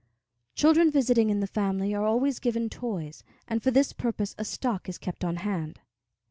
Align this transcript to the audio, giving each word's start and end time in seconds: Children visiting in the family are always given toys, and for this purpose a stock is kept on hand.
Children 0.55 0.89
visiting 0.89 1.29
in 1.29 1.41
the 1.41 1.45
family 1.45 1.93
are 1.93 2.05
always 2.07 2.39
given 2.39 2.71
toys, 2.71 3.23
and 3.47 3.61
for 3.61 3.69
this 3.69 3.93
purpose 3.93 4.33
a 4.39 4.43
stock 4.43 4.89
is 4.89 4.97
kept 4.97 5.23
on 5.23 5.35
hand. 5.35 5.79